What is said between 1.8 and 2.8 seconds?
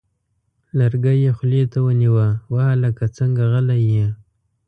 ونیوه: وه